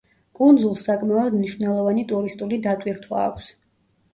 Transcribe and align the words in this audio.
კუნძულს 0.37 0.85
საკმაოდ 0.87 1.35
მნიშვნელოვანი 1.39 2.07
ტურისტული 2.13 2.59
დატვირთვა 2.65 3.21
აქვს. 3.29 3.53